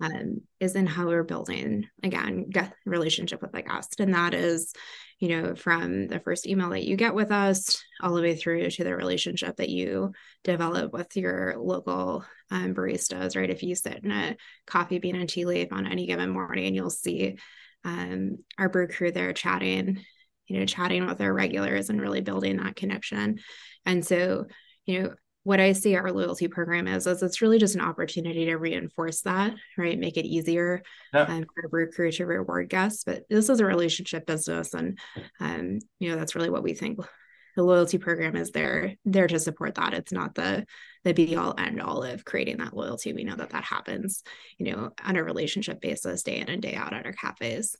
um, 0.01 0.41
is 0.59 0.75
in 0.75 0.85
how 0.85 1.07
we're 1.07 1.23
building 1.23 1.85
again 2.03 2.49
relationship 2.85 3.41
with 3.41 3.51
the 3.51 3.61
guest 3.61 3.99
and 3.99 4.13
that 4.13 4.33
is 4.33 4.73
you 5.19 5.29
know 5.29 5.55
from 5.55 6.07
the 6.07 6.19
first 6.19 6.47
email 6.47 6.69
that 6.69 6.85
you 6.85 6.95
get 6.95 7.13
with 7.13 7.31
us 7.31 7.81
all 8.01 8.13
the 8.13 8.21
way 8.21 8.35
through 8.35 8.69
to 8.69 8.83
the 8.83 8.95
relationship 8.95 9.55
that 9.57 9.69
you 9.69 10.11
develop 10.43 10.93
with 10.93 11.15
your 11.15 11.55
local 11.57 12.25
um, 12.51 12.73
baristas 12.73 13.35
right? 13.35 13.49
If 13.49 13.63
you 13.63 13.75
sit 13.75 14.03
in 14.03 14.11
a 14.11 14.35
coffee 14.67 14.99
bean 14.99 15.15
and 15.15 15.29
tea 15.29 15.45
leaf 15.45 15.71
on 15.71 15.87
any 15.87 16.05
given 16.05 16.29
morning 16.29 16.75
you'll 16.75 16.89
see 16.89 17.37
um, 17.85 18.37
our 18.57 18.69
brew 18.69 18.87
crew 18.87 19.11
there 19.11 19.33
chatting 19.33 20.03
you 20.49 20.59
know 20.59 20.65
chatting 20.65 21.05
with 21.05 21.21
our 21.21 21.33
regulars 21.33 21.89
and 21.89 22.01
really 22.01 22.21
building 22.21 22.57
that 22.57 22.75
connection. 22.75 23.39
And 23.85 24.05
so 24.05 24.45
you 24.85 25.03
know 25.03 25.13
what 25.43 25.59
I 25.59 25.71
see 25.71 25.95
our 25.95 26.11
loyalty 26.11 26.47
program 26.47 26.87
is, 26.87 27.07
is 27.07 27.23
it's 27.23 27.41
really 27.41 27.59
just 27.59 27.75
an 27.75 27.81
opportunity 27.81 28.45
to 28.45 28.57
reinforce 28.57 29.21
that, 29.21 29.53
right? 29.77 29.97
Make 29.97 30.17
it 30.17 30.25
easier 30.25 30.83
yeah. 31.13 31.23
um, 31.23 31.45
for 31.55 31.65
a 31.65 31.69
brew 31.69 31.89
crew 31.91 32.11
to 32.11 32.25
reward 32.25 32.69
guests. 32.69 33.03
But 33.03 33.23
this 33.29 33.49
is 33.49 33.59
a 33.59 33.65
relationship 33.65 34.25
business, 34.25 34.73
and 34.73 34.99
um, 35.39 35.79
you 35.99 36.09
know 36.09 36.17
that's 36.17 36.35
really 36.35 36.49
what 36.49 36.63
we 36.63 36.73
think. 36.73 36.99
The 37.55 37.63
loyalty 37.63 37.97
program 37.97 38.35
is 38.35 38.51
there 38.51 38.95
there 39.05 39.27
to 39.27 39.39
support 39.39 39.75
that. 39.75 39.93
It's 39.93 40.11
not 40.11 40.35
the 40.35 40.65
the 41.03 41.13
be 41.13 41.35
all 41.35 41.55
end 41.57 41.81
all 41.81 42.03
of 42.03 42.25
creating 42.25 42.57
that 42.57 42.75
loyalty. 42.75 43.13
We 43.13 43.23
know 43.23 43.35
that 43.35 43.49
that 43.51 43.63
happens, 43.63 44.23
you 44.57 44.71
know, 44.71 44.91
on 45.03 45.15
a 45.15 45.23
relationship 45.23 45.81
basis, 45.81 46.23
day 46.23 46.37
in 46.37 46.49
and 46.49 46.61
day 46.61 46.75
out 46.75 46.93
at 46.93 47.05
our 47.05 47.13
cafes. 47.13 47.75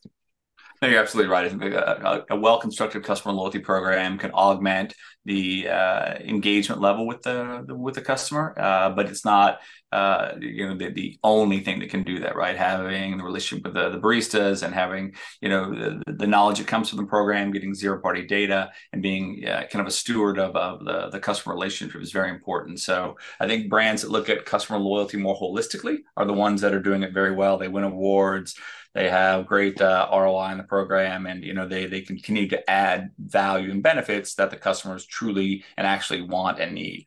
No, 0.82 0.88
you're 0.88 1.02
absolutely 1.02 1.32
right. 1.32 1.46
I 1.46 1.50
think 1.50 1.64
a, 1.64 2.26
a, 2.30 2.36
well-constructed 2.38 3.04
customer 3.04 3.34
loyalty 3.34 3.60
program 3.60 4.18
can 4.18 4.32
augment 4.32 4.94
the 5.30 5.70
uh, 5.70 6.16
engagement 6.16 6.82
level 6.82 7.06
with 7.06 7.22
the, 7.22 7.64
the, 7.68 7.76
with 7.76 7.94
the 7.94 8.02
customer, 8.02 8.56
uh, 8.58 8.90
but 8.90 9.06
it's 9.06 9.24
not 9.24 9.60
uh, 9.92 10.34
you 10.40 10.68
know 10.68 10.76
the, 10.76 10.90
the 10.90 11.20
only 11.24 11.60
thing 11.60 11.80
that 11.80 11.92
can 11.92 12.02
do 12.02 12.20
that. 12.22 12.36
Right, 12.36 12.58
having 12.58 13.18
the 13.18 13.24
relationship 13.24 13.64
with 13.64 13.76
the, 13.76 13.90
the 13.92 14.00
baristas 14.00 14.64
and 14.64 14.74
having 14.74 15.14
you 15.40 15.50
know 15.50 15.70
the, 15.70 16.14
the 16.14 16.26
knowledge 16.26 16.58
that 16.58 16.66
comes 16.66 16.90
from 16.90 16.98
the 16.98 17.06
program, 17.06 17.52
getting 17.52 17.76
zero-party 17.76 18.26
data, 18.26 18.72
and 18.92 19.04
being 19.04 19.48
uh, 19.48 19.66
kind 19.72 19.82
of 19.82 19.88
a 19.88 19.92
steward 19.92 20.40
of, 20.40 20.56
of 20.56 20.84
the 20.84 21.10
the 21.12 21.20
customer 21.20 21.54
relationship 21.54 22.02
is 22.02 22.12
very 22.12 22.32
important. 22.32 22.80
So 22.80 23.16
I 23.40 23.46
think 23.46 23.70
brands 23.70 24.02
that 24.02 24.10
look 24.10 24.30
at 24.30 24.46
customer 24.46 24.80
loyalty 24.80 25.18
more 25.18 25.38
holistically 25.40 26.00
are 26.18 26.26
the 26.26 26.34
ones 26.34 26.62
that 26.62 26.74
are 26.74 26.82
doing 26.82 27.04
it 27.04 27.14
very 27.14 27.36
well. 27.36 27.60
They 27.60 27.68
win 27.68 27.84
awards 27.84 28.56
they 28.96 29.10
have 29.10 29.46
great 29.46 29.80
uh, 29.80 30.10
ROI 30.12 30.52
in 30.52 30.58
the 30.58 30.64
program, 30.64 31.28
and 31.28 31.44
you 31.44 31.54
know 31.54 31.68
they 31.68 31.86
they 31.86 32.02
continue 32.02 32.48
to 32.50 32.70
add 32.70 33.12
value 33.20 33.72
and 33.72 33.84
benefits 33.84 34.34
that 34.36 34.50
the 34.50 34.58
customers 34.58 35.06
truly 35.20 35.64
and 35.78 35.86
actually 35.86 36.22
want 36.22 36.60
and 36.60 36.74
need. 36.74 37.06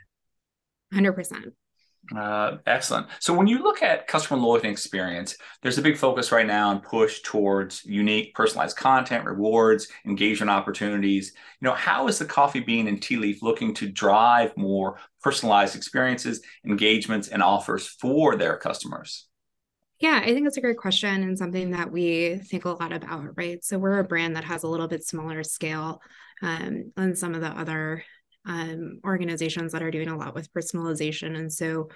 Hundred 0.92 1.12
percent. 1.12 1.46
Uh, 2.16 2.58
excellent. 2.66 3.06
So 3.20 3.32
when 3.32 3.46
you 3.46 3.62
look 3.62 3.80
at 3.80 4.08
customer 4.08 4.38
loyalty 4.40 4.68
experience, 4.68 5.36
there's 5.62 5.78
a 5.78 5.82
big 5.82 5.96
focus 5.96 6.32
right 6.32 6.46
now 6.46 6.72
and 6.72 6.82
push 6.82 7.20
towards 7.22 7.84
unique, 7.84 8.34
personalized 8.34 8.76
content, 8.76 9.24
rewards, 9.24 9.86
engagement 10.04 10.50
opportunities. 10.50 11.32
You 11.60 11.68
know, 11.68 11.74
how 11.74 12.08
is 12.08 12.18
the 12.18 12.24
Coffee 12.24 12.60
Bean 12.60 12.88
and 12.88 13.00
Tea 13.00 13.16
Leaf 13.16 13.40
looking 13.40 13.72
to 13.74 13.88
drive 13.88 14.54
more 14.56 14.98
personalized 15.22 15.76
experiences, 15.76 16.42
engagements, 16.66 17.28
and 17.28 17.42
offers 17.42 17.86
for 17.86 18.36
their 18.36 18.56
customers? 18.56 19.28
Yeah, 20.02 20.20
I 20.20 20.34
think 20.34 20.44
that's 20.44 20.56
a 20.56 20.60
great 20.60 20.78
question 20.78 21.22
and 21.22 21.38
something 21.38 21.70
that 21.70 21.92
we 21.92 22.34
think 22.38 22.64
a 22.64 22.70
lot 22.70 22.92
about, 22.92 23.36
right? 23.36 23.64
So 23.64 23.78
we're 23.78 24.00
a 24.00 24.04
brand 24.04 24.34
that 24.34 24.42
has 24.42 24.64
a 24.64 24.68
little 24.68 24.88
bit 24.88 25.04
smaller 25.06 25.44
scale 25.44 26.02
um, 26.42 26.90
than 26.96 27.14
some 27.14 27.36
of 27.36 27.40
the 27.40 27.46
other 27.46 28.02
um, 28.44 28.98
organizations 29.04 29.70
that 29.70 29.82
are 29.82 29.92
doing 29.92 30.08
a 30.08 30.16
lot 30.16 30.34
with 30.34 30.52
personalization. 30.52 31.38
And 31.38 31.52
so, 31.52 31.88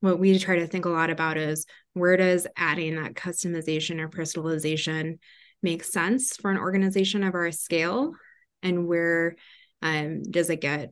what 0.00 0.18
we 0.18 0.38
try 0.38 0.60
to 0.60 0.66
think 0.66 0.86
a 0.86 0.88
lot 0.88 1.10
about 1.10 1.36
is 1.36 1.66
where 1.92 2.16
does 2.16 2.46
adding 2.56 2.96
that 2.96 3.14
customization 3.14 4.00
or 4.00 4.08
personalization 4.08 5.18
make 5.62 5.84
sense 5.84 6.34
for 6.36 6.50
an 6.50 6.56
organization 6.56 7.22
of 7.22 7.34
our 7.34 7.52
scale 7.52 8.14
and 8.62 8.88
where 8.88 9.36
um, 9.82 10.22
does 10.22 10.48
it 10.48 10.62
get 10.62 10.90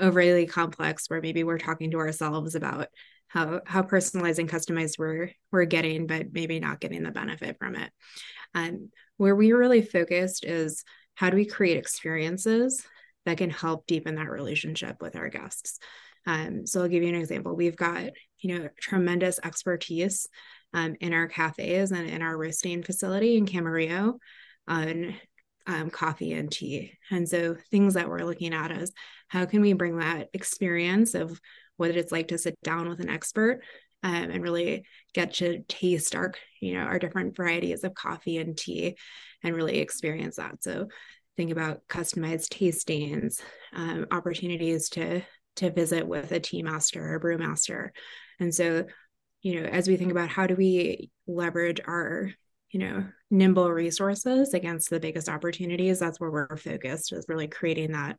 overly 0.00 0.46
complex 0.46 1.08
where 1.08 1.22
maybe 1.22 1.44
we're 1.44 1.58
talking 1.58 1.92
to 1.92 1.98
ourselves 1.98 2.56
about 2.56 2.88
how 3.32 3.62
how 3.64 3.82
personalized 3.82 4.38
and 4.38 4.50
customized 4.50 4.98
we're 4.98 5.30
we're 5.50 5.64
getting 5.64 6.06
but 6.06 6.32
maybe 6.32 6.60
not 6.60 6.80
getting 6.80 7.02
the 7.02 7.10
benefit 7.10 7.56
from 7.58 7.74
it. 7.76 7.90
Um, 8.54 8.90
where 9.16 9.34
we 9.34 9.52
really 9.52 9.80
focused 9.80 10.44
is 10.44 10.84
how 11.14 11.30
do 11.30 11.36
we 11.36 11.46
create 11.46 11.78
experiences 11.78 12.84
that 13.24 13.38
can 13.38 13.48
help 13.48 13.86
deepen 13.86 14.16
that 14.16 14.28
relationship 14.28 15.00
with 15.00 15.16
our 15.16 15.30
guests? 15.30 15.78
Um, 16.26 16.66
so 16.66 16.82
i'll 16.82 16.88
give 16.88 17.02
you 17.02 17.08
an 17.08 17.14
example. 17.14 17.56
We've 17.56 17.76
got 17.76 18.10
you 18.40 18.58
know 18.58 18.68
tremendous 18.78 19.40
expertise 19.42 20.28
um, 20.74 20.96
in 21.00 21.14
our 21.14 21.26
cafes 21.26 21.90
and 21.90 22.08
in 22.08 22.20
our 22.20 22.36
roasting 22.36 22.82
facility 22.82 23.38
in 23.38 23.46
camarillo 23.46 24.18
on 24.68 25.14
um, 25.66 25.88
coffee 25.88 26.32
and 26.32 26.50
tea. 26.50 26.98
And 27.10 27.26
so 27.26 27.56
things 27.70 27.94
that 27.94 28.08
we're 28.08 28.24
looking 28.24 28.52
at 28.52 28.72
is 28.72 28.92
how 29.28 29.46
can 29.46 29.62
we 29.62 29.72
bring 29.72 29.98
that 29.98 30.28
experience 30.34 31.14
of 31.14 31.40
what 31.76 31.90
it's 31.90 32.12
like 32.12 32.28
to 32.28 32.38
sit 32.38 32.60
down 32.62 32.88
with 32.88 33.00
an 33.00 33.08
expert 33.08 33.60
um, 34.02 34.30
and 34.30 34.42
really 34.42 34.84
get 35.14 35.34
to 35.34 35.62
taste 35.68 36.14
our, 36.14 36.32
you 36.60 36.74
know, 36.74 36.80
our 36.80 36.98
different 36.98 37.36
varieties 37.36 37.84
of 37.84 37.94
coffee 37.94 38.38
and 38.38 38.56
tea 38.56 38.96
and 39.42 39.54
really 39.54 39.78
experience 39.78 40.36
that. 40.36 40.62
So 40.62 40.88
think 41.36 41.50
about 41.50 41.86
customized 41.88 42.48
tastings, 42.48 43.40
um, 43.72 44.06
opportunities 44.10 44.88
to 44.90 45.22
to 45.56 45.70
visit 45.70 46.06
with 46.06 46.32
a 46.32 46.40
tea 46.40 46.62
master 46.62 47.14
or 47.14 47.18
brew 47.18 47.36
master. 47.36 47.92
And 48.40 48.54
so, 48.54 48.86
you 49.42 49.60
know, 49.60 49.68
as 49.68 49.86
we 49.86 49.96
think 49.96 50.10
about 50.10 50.30
how 50.30 50.46
do 50.46 50.54
we 50.54 51.10
leverage 51.26 51.80
our 51.86 52.32
you 52.72 52.80
know 52.80 53.04
nimble 53.30 53.70
resources 53.70 54.54
against 54.54 54.90
the 54.90 54.98
biggest 54.98 55.28
opportunities 55.28 55.98
that's 55.98 56.18
where 56.18 56.30
we're 56.30 56.56
focused 56.56 57.12
is 57.12 57.26
really 57.28 57.46
creating 57.46 57.92
that 57.92 58.18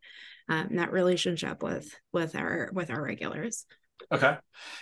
um, 0.49 0.69
that 0.75 0.91
relationship 0.91 1.61
with 1.63 1.93
with 2.11 2.35
our 2.35 2.69
with 2.73 2.89
our 2.89 3.01
regulars. 3.01 3.65
Okay. 4.11 4.35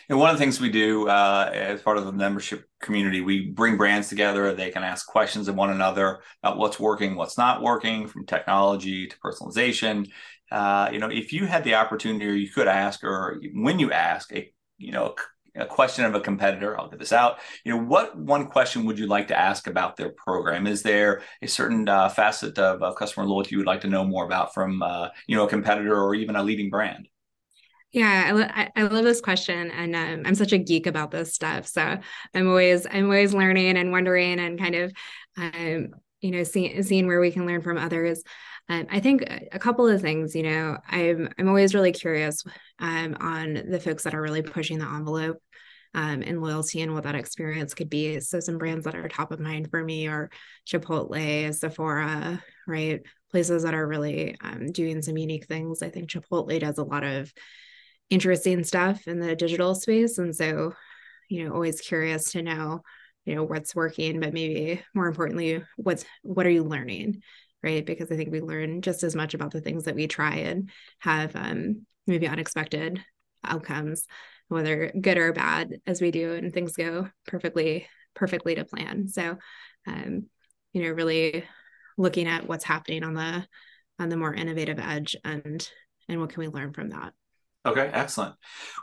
And 0.09 0.17
one 0.17 0.29
of 0.29 0.37
the 0.37 0.43
things 0.43 0.59
we 0.59 0.69
do 0.69 1.07
uh, 1.07 1.51
as 1.53 1.81
part 1.81 1.97
of 1.97 2.05
the 2.05 2.11
membership 2.11 2.65
community 2.81 3.21
we 3.21 3.49
bring 3.49 3.77
brands 3.77 4.09
together. 4.09 4.53
They 4.53 4.71
can 4.71 4.83
ask 4.83 5.05
questions 5.05 5.47
of 5.47 5.55
one 5.55 5.69
another 5.69 6.21
about 6.41 6.57
what's 6.57 6.79
working 6.79 7.15
what's 7.15 7.37
not 7.37 7.61
working 7.61 8.07
from 8.07 8.25
technology 8.25 9.07
to 9.07 9.17
personalization. 9.19 10.09
Uh, 10.51 10.89
you 10.91 10.99
know 10.99 11.09
if 11.09 11.31
you 11.31 11.45
had 11.45 11.63
the 11.63 11.75
opportunity 11.75 12.25
or 12.27 12.33
you 12.33 12.49
could 12.49 12.67
ask 12.67 13.03
or 13.03 13.41
when 13.53 13.79
you 13.79 13.91
ask 13.91 14.33
a 14.33 14.51
you 14.77 14.91
know 14.91 15.15
a 15.55 15.65
question 15.65 16.05
of 16.05 16.15
a 16.15 16.21
competitor 16.21 16.79
i'll 16.79 16.89
get 16.89 16.99
this 16.99 17.11
out. 17.11 17.39
You 17.65 17.73
know 17.73 17.83
what 17.83 18.17
one 18.17 18.47
question 18.47 18.85
would 18.85 18.97
you 18.97 19.07
like 19.07 19.27
to 19.29 19.39
ask 19.39 19.67
about 19.67 19.97
their 19.97 20.09
program? 20.09 20.67
Is 20.67 20.83
there 20.83 21.21
a 21.41 21.47
certain 21.47 21.87
uh, 21.89 22.09
facet 22.09 22.57
of, 22.57 22.81
of, 22.81 22.95
customer 22.95 23.25
loyalty 23.25 23.51
you 23.51 23.57
would 23.57 23.67
like 23.67 23.81
to 23.81 23.87
know 23.87 24.03
more 24.03 24.25
about 24.25 24.53
from 24.53 24.81
uh, 24.81 25.09
you 25.27 25.35
know 25.35 25.45
a 25.45 25.49
competitor 25.49 26.01
or 26.01 26.15
even 26.15 26.35
a 26.35 26.43
leading 26.43 26.69
brand? 26.69 27.07
Yeah 27.91 28.47
I, 28.55 28.69
I 28.75 28.83
love 28.83 29.03
this 29.03 29.19
question 29.19 29.69
and 29.71 29.95
um, 29.95 30.23
i'm 30.25 30.35
such 30.35 30.53
a 30.53 30.57
geek 30.57 30.87
about 30.87 31.11
this 31.11 31.33
stuff 31.33 31.67
so 31.67 31.97
i'm 32.33 32.47
always 32.47 32.87
i'm 32.89 33.05
always 33.05 33.33
learning 33.33 33.77
and 33.77 33.91
wondering 33.91 34.39
and 34.39 34.57
kind 34.57 34.75
of 34.75 34.93
um, 35.37 35.89
you 36.21 36.31
know 36.31 36.43
seeing 36.43 36.81
seeing 36.83 37.07
where 37.07 37.19
we 37.19 37.31
can 37.31 37.45
learn 37.45 37.61
from 37.61 37.77
others 37.77 38.23
um, 38.71 38.87
I 38.89 39.01
think 39.01 39.23
a 39.51 39.59
couple 39.59 39.85
of 39.85 40.01
things, 40.01 40.33
you 40.33 40.43
know, 40.43 40.77
I'm 40.87 41.27
I'm 41.37 41.49
always 41.49 41.75
really 41.75 41.91
curious 41.91 42.41
um, 42.79 43.17
on 43.19 43.61
the 43.69 43.81
folks 43.81 44.03
that 44.03 44.15
are 44.15 44.21
really 44.21 44.41
pushing 44.41 44.79
the 44.79 44.85
envelope 44.85 45.41
um, 45.93 46.23
and 46.25 46.41
loyalty 46.41 46.79
and 46.79 46.93
what 46.93 47.03
that 47.03 47.15
experience 47.15 47.73
could 47.73 47.89
be. 47.89 48.21
So 48.21 48.39
some 48.39 48.57
brands 48.57 48.85
that 48.85 48.95
are 48.95 49.09
top 49.09 49.33
of 49.33 49.41
mind 49.41 49.69
for 49.69 49.83
me 49.83 50.07
are 50.07 50.29
Chipotle, 50.65 51.53
Sephora, 51.53 52.41
right? 52.65 53.01
Places 53.29 53.63
that 53.63 53.73
are 53.73 53.85
really 53.85 54.37
um, 54.41 54.71
doing 54.71 55.01
some 55.01 55.17
unique 55.17 55.47
things. 55.47 55.83
I 55.83 55.89
think 55.89 56.09
Chipotle 56.09 56.57
does 56.57 56.77
a 56.77 56.85
lot 56.85 57.03
of 57.03 57.33
interesting 58.09 58.63
stuff 58.63 59.05
in 59.05 59.19
the 59.19 59.35
digital 59.35 59.75
space, 59.75 60.17
and 60.17 60.33
so 60.33 60.73
you 61.27 61.43
know, 61.43 61.53
always 61.53 61.81
curious 61.81 62.31
to 62.31 62.41
know 62.41 62.83
you 63.25 63.35
know 63.35 63.43
what's 63.43 63.75
working 63.75 64.19
but 64.19 64.33
maybe 64.33 64.81
more 64.95 65.07
importantly 65.07 65.63
what's 65.77 66.03
what 66.23 66.47
are 66.47 66.49
you 66.49 66.63
learning 66.63 67.21
right? 67.63 67.85
Because 67.85 68.11
I 68.11 68.15
think 68.15 68.31
we 68.31 68.41
learn 68.41 68.81
just 68.81 69.03
as 69.03 69.15
much 69.15 69.33
about 69.33 69.51
the 69.51 69.61
things 69.61 69.85
that 69.85 69.95
we 69.95 70.07
try 70.07 70.37
and 70.37 70.69
have 70.99 71.35
um, 71.35 71.85
maybe 72.07 72.27
unexpected 72.27 73.03
outcomes, 73.43 74.05
whether 74.47 74.91
good 74.99 75.17
or 75.17 75.33
bad, 75.33 75.81
as 75.85 76.01
we 76.01 76.11
do, 76.11 76.33
and 76.33 76.53
things 76.53 76.75
go 76.75 77.09
perfectly, 77.27 77.87
perfectly 78.13 78.55
to 78.55 78.65
plan. 78.65 79.07
So, 79.07 79.37
um, 79.87 80.25
you 80.73 80.83
know, 80.83 80.89
really 80.89 81.43
looking 81.97 82.27
at 82.27 82.47
what's 82.47 82.63
happening 82.63 83.03
on 83.03 83.13
the 83.13 83.45
on 83.99 84.09
the 84.09 84.17
more 84.17 84.33
innovative 84.33 84.79
edge 84.79 85.15
and 85.23 85.69
and 86.09 86.19
what 86.19 86.31
can 86.31 86.39
we 86.39 86.47
learn 86.47 86.73
from 86.73 86.89
that 86.89 87.13
Okay, 87.63 87.91
excellent. 87.93 88.33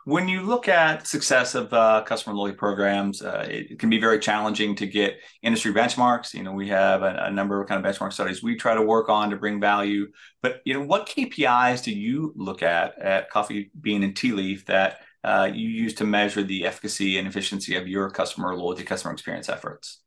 When 0.05 0.29
you 0.29 0.43
look 0.43 0.69
at 0.69 1.05
success 1.05 1.57
of 1.57 1.73
uh, 1.73 2.05
customer 2.07 2.37
loyalty 2.37 2.57
programs, 2.57 3.23
uh, 3.23 3.45
it 3.49 3.81
can 3.81 3.91
be 3.91 3.99
very 3.99 4.21
challenging 4.21 4.77
to 4.77 4.87
get 4.87 5.19
industry 5.43 5.73
benchmarks. 5.73 6.33
You 6.33 6.45
know, 6.45 6.53
we 6.53 6.69
have 6.69 7.03
a, 7.03 7.25
a, 7.25 7.31
number 7.33 7.61
of 7.61 7.69
kind 7.69 7.85
of 7.85 7.93
benchmark 7.93 8.13
studies 8.13 8.41
we 8.41 8.55
try 8.55 8.75
to 8.75 8.83
work 8.83 9.09
on 9.09 9.31
to 9.31 9.37
bring 9.37 9.61
value. 9.61 10.07
But 10.43 10.61
you 10.65 10.75
know, 10.75 10.83
what 10.83 11.09
KPIs 11.09 11.83
do 11.83 11.93
you 11.93 12.33
look 12.37 12.63
at 12.63 12.97
at 13.01 13.31
Coffee 13.31 13.73
Bean 13.81 14.05
and 14.05 14.17
Tea 14.17 14.31
Leaf 14.31 14.65
that 14.67 15.01
uh, 15.25 15.51
you 15.53 15.69
use 15.69 15.95
to 15.95 16.05
measure 16.05 16.45
the 16.45 16.65
efficacy 16.65 17.19
and 17.19 17.27
efficiency 17.27 17.75
of 17.75 17.89
your 17.89 18.11
customer 18.11 18.55
loyalty, 18.55 18.85
customer 18.85 19.13
experience 19.13 19.49
efforts? 19.49 20.01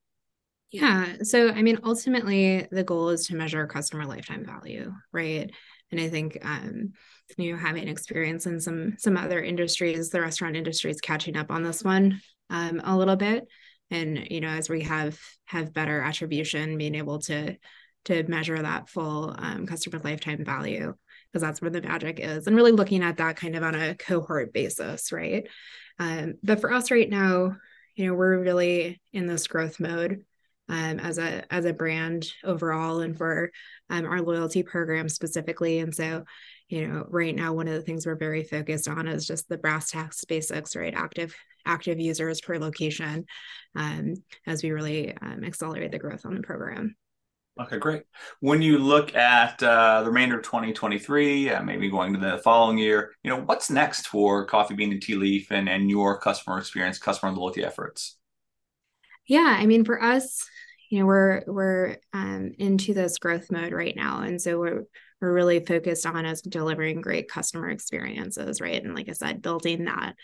Yeah. 0.72 1.18
So, 1.24 1.50
I 1.50 1.62
mean, 1.62 1.80
ultimately, 1.84 2.68
the 2.72 2.86
goal 2.86 3.10
is 3.10 3.28
to 3.28 3.36
measure 3.36 3.68
customer 3.68 4.06
lifetime 4.06 4.46
value, 4.46 4.94
right? 5.12 5.52
And 5.92 6.00
I 6.00 6.10
think 6.10 6.38
um, 6.44 6.94
you 7.38 7.52
know 7.52 7.58
having 7.58 7.88
experience 7.88 8.46
in 8.46 8.60
some 8.60 8.96
some 8.98 9.18
other 9.18 9.42
industries 9.42 10.10
the 10.10 10.22
restaurant 10.22 10.56
industry 10.56 10.92
is 10.92 11.02
catching 11.02 11.38
up 11.38 11.52
on 11.52 11.64
this 11.64 11.84
one 11.84 12.22
um, 12.50 12.82
a 12.84 12.96
little 12.96 13.16
bit. 13.16 13.48
And 13.90 14.28
you 14.30 14.42
know 14.42 14.50
as 14.50 14.70
we 14.70 14.84
have 14.84 15.20
have 15.46 15.74
better 15.74 16.02
attribution 16.02 16.78
being 16.78 16.96
able 16.96 17.20
to 17.20 17.58
to 18.06 18.24
measure 18.24 18.60
that 18.60 18.90
full 18.90 19.36
um, 19.38 19.68
customer 19.68 20.00
lifetime 20.04 20.44
value 20.44 20.94
because 21.32 21.42
that's 21.42 21.62
where 21.62 21.70
the 21.70 21.82
magic 21.82 22.20
is 22.20 22.48
and 22.48 22.56
really 22.56 22.72
looking 22.72 23.04
at 23.04 23.18
that 23.18 23.36
kind 23.36 23.56
of 23.56 23.64
on 23.64 23.76
a 23.76 23.96
cohort 23.96 24.52
basis 24.54 25.12
right? 25.12 25.48
Um, 26.00 26.36
but 26.42 26.62
for 26.62 26.72
us 26.74 26.90
right 26.90 27.10
now 27.10 27.58
you 27.96 28.08
know 28.08 28.14
we're 28.14 28.40
really 28.40 29.02
in 29.14 29.28
this 29.28 29.48
growth 29.48 29.80
mode 29.80 30.24
um, 30.72 31.00
as 31.00 31.18
a 31.18 31.44
as 31.54 31.66
a 31.66 31.74
brand 31.74 32.32
overall 32.44 33.02
and 33.02 33.18
for 33.18 33.52
um, 33.90 34.06
our 34.06 34.22
loyalty 34.22 34.64
program 34.64 35.10
specifically 35.10 35.80
and 35.80 35.94
so 35.94 36.24
you 36.70 36.88
know 36.88 37.06
right 37.10 37.36
now 37.36 37.54
one 37.54 37.68
of 37.68 37.74
the 37.74 37.82
things 37.82 38.06
we're 38.06 38.16
very 38.16 38.44
focused 38.44 38.88
on 38.88 39.08
is 39.08 39.28
just 39.28 39.48
the 39.50 39.58
brass 39.58 39.92
tacks 39.92 40.24
basics 40.24 40.76
right 40.76 40.94
active 40.96 41.36
active 41.66 42.00
users 42.00 42.40
per 42.40 42.58
location 42.58 43.26
um, 43.76 44.16
as 44.48 44.64
we 44.64 44.72
really 44.72 45.16
um, 45.22 45.44
accelerate 45.44 45.92
the 45.92 46.00
growth 46.00 46.26
on 46.26 46.36
the 46.36 46.42
program 46.42 46.96
Okay, 47.60 47.78
great. 47.80 48.04
When 48.40 48.62
you 48.62 48.78
look 48.78 49.14
at 49.14 49.62
uh, 49.62 50.02
the 50.04 50.08
remainder 50.08 50.38
of 50.38 50.44
2023, 50.44 51.50
uh, 51.50 51.62
maybe 51.62 51.90
going 51.90 52.14
to 52.14 52.20
the 52.20 52.38
following 52.38 52.78
year, 52.78 53.12
you 53.24 53.30
know, 53.30 53.42
what's 53.42 53.70
next 53.70 54.08
for 54.08 54.46
Coffee 54.46 54.74
Bean 54.74 54.94
and 54.94 55.02
Tea 55.02 55.16
Leaf 55.16 55.52
and, 55.52 55.68
and 55.68 55.90
your 55.90 56.18
customer 56.18 56.58
experience, 56.58 56.98
customer 56.98 57.34
loyalty 57.34 57.64
efforts? 57.64 58.16
Yeah, 59.32 59.56
I 59.58 59.66
mean, 59.66 59.86
for 59.86 60.04
us, 60.04 60.46
you 60.90 61.00
know, 61.00 61.06
we're 61.06 61.44
we're 61.48 61.96
um, 62.12 62.52
into 62.60 62.94
this 62.94 63.18
growth 63.18 63.50
mode 63.50 63.72
right 63.72 63.96
now, 63.96 64.24
and 64.24 64.42
so 64.42 64.60
we're 64.60 64.84
we're 65.22 65.32
really 65.32 65.66
focused 65.66 66.06
on 66.06 66.26
is 66.26 66.42
delivering 66.42 67.00
great 67.00 67.30
customer 67.30 67.70
experiences, 67.70 68.60
right? 68.60 68.84
And 68.84 68.94
like 68.94 69.08
I 69.08 69.14
said, 69.14 69.42
building 69.42 69.86
that 69.86 70.16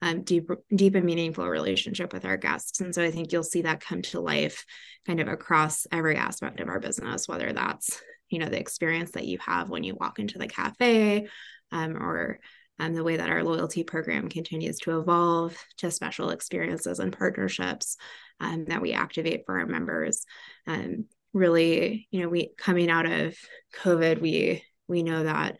um, 0.00 0.22
deep, 0.22 0.48
deep 0.74 0.94
and 0.94 1.04
meaningful 1.04 1.46
relationship 1.46 2.14
with 2.14 2.24
our 2.24 2.38
guests. 2.38 2.80
And 2.80 2.94
so 2.94 3.04
I 3.04 3.10
think 3.10 3.32
you'll 3.32 3.42
see 3.42 3.60
that 3.62 3.82
come 3.82 4.00
to 4.00 4.20
life 4.20 4.64
kind 5.06 5.20
of 5.20 5.28
across 5.28 5.86
every 5.92 6.16
aspect 6.16 6.58
of 6.60 6.68
our 6.68 6.80
business, 6.80 7.28
whether 7.28 7.52
that's 7.52 8.00
you 8.30 8.38
know 8.38 8.48
the 8.48 8.58
experience 8.58 9.10
that 9.10 9.26
you 9.26 9.36
have 9.40 9.68
when 9.68 9.84
you 9.84 9.94
walk 9.94 10.18
into 10.18 10.38
the 10.38 10.48
cafe, 10.48 11.28
um, 11.70 12.02
or 12.02 12.40
um, 12.78 12.94
the 12.94 13.04
way 13.04 13.16
that 13.16 13.30
our 13.30 13.44
loyalty 13.44 13.84
program 13.84 14.28
continues 14.28 14.78
to 14.78 14.98
evolve 14.98 15.56
to 15.78 15.90
special 15.90 16.30
experiences 16.30 16.98
and 16.98 17.16
partnerships 17.16 17.96
um, 18.40 18.64
that 18.66 18.82
we 18.82 18.92
activate 18.92 19.42
for 19.46 19.58
our 19.58 19.66
members. 19.66 20.24
Um, 20.66 21.06
really, 21.32 22.08
you 22.10 22.22
know, 22.22 22.28
we 22.28 22.50
coming 22.58 22.90
out 22.90 23.06
of 23.06 23.36
COVID, 23.76 24.20
we 24.20 24.64
we 24.88 25.02
know 25.02 25.24
that 25.24 25.56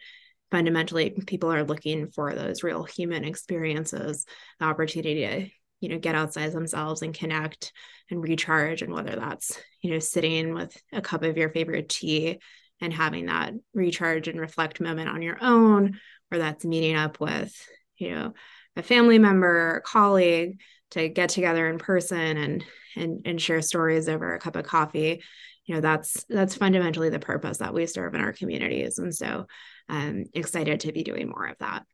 fundamentally 0.51 1.11
people 1.11 1.53
are 1.53 1.65
looking 1.65 2.09
for 2.11 2.35
those 2.35 2.63
real 2.63 2.85
human 2.85 3.25
experiences, 3.25 4.27
the 4.61 4.67
opportunity 4.67 5.27
to 5.27 5.49
you 5.81 5.89
know 5.91 5.99
get 5.99 6.15
outside 6.15 6.53
themselves 6.53 7.03
and 7.03 7.13
connect 7.15 7.73
and 8.11 8.23
recharge 8.23 8.81
and 8.81 8.93
whether 8.93 9.17
that's 9.17 9.59
you 9.83 9.91
know 9.91 9.99
sitting 9.99 10.55
with 10.55 10.75
a 10.93 11.03
cup 11.03 11.23
of 11.23 11.37
your 11.37 11.51
favorite 11.51 11.89
tea 11.89 12.39
and 12.81 12.93
having 12.93 13.27
that 13.27 13.53
recharge 13.75 14.29
and 14.29 14.41
reflect 14.41 14.81
moment 14.81 15.09
on 15.09 15.23
your 15.23 15.39
own 15.43 15.99
or 16.31 16.39
that's 16.39 16.65
meeting 16.65 16.97
up 16.97 17.21
with 17.21 17.55
you 17.97 18.11
know 18.11 18.35
a 18.77 18.83
family 18.83 19.19
member, 19.19 19.77
a 19.77 19.81
colleague 19.81 20.61
to 20.91 21.09
get 21.09 21.29
together 21.29 21.69
in 21.69 21.79
person 21.79 22.37
and 22.37 22.65
and 22.97 23.23
and 23.25 23.41
share 23.41 23.63
stories 23.63 24.09
over 24.09 24.35
a 24.35 24.39
cup 24.39 24.57
of 24.57 24.65
coffee. 24.65 25.23
You 25.67 25.75
know 25.75 25.81
that's 25.81 26.25
that's 26.29 26.57
fundamentally 26.57 27.11
the 27.11 27.19
purpose 27.19 27.59
that 27.59 27.75
we 27.75 27.87
serve 27.87 28.15
in 28.15 28.21
our 28.21 28.33
communities. 28.33 28.99
And 28.99 29.15
so 29.15 29.47
i'm 29.89 30.25
excited 30.33 30.81
to 30.81 30.93
be 30.93 31.03
doing 31.03 31.29
more 31.29 31.47
of 31.47 31.59
that. 31.59 31.85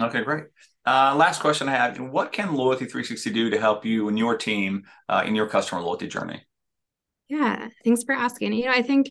Okay 0.00 0.22
great. 0.22 0.44
Uh, 0.84 1.14
last 1.16 1.40
question 1.40 1.68
i 1.68 1.72
have. 1.72 1.98
What 1.98 2.32
can 2.32 2.54
loyalty 2.54 2.86
360 2.86 3.30
do 3.30 3.50
to 3.50 3.58
help 3.58 3.84
you 3.84 4.08
and 4.08 4.18
your 4.18 4.36
team 4.36 4.84
uh, 5.08 5.24
in 5.26 5.34
your 5.34 5.48
customer 5.48 5.80
loyalty 5.80 6.08
journey? 6.08 6.42
Yeah 7.28 7.68
thanks 7.84 8.04
for 8.04 8.14
asking. 8.14 8.52
You 8.52 8.66
know 8.66 8.72
i 8.72 8.82
think 8.82 9.10